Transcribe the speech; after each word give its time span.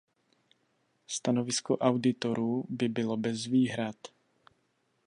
Stanovisko 1.07 1.77
auditorů 1.79 2.65
by 2.69 2.89
bylo 2.89 3.17
bez 3.17 3.45
výhrad. 3.45 3.95